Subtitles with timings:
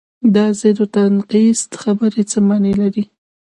[0.35, 3.03] دا ضد و نقیض خبرې څه معنی لري؟